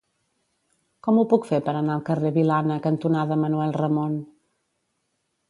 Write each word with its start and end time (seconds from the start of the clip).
Com 1.07 1.19
ho 1.19 1.25
puc 1.33 1.45
fer 1.49 1.59
per 1.67 1.75
anar 1.81 1.97
al 1.97 2.01
carrer 2.07 2.33
Vilana 2.39 2.79
cantonada 2.87 3.39
Manuel 3.45 3.77
Ramon? 3.79 4.19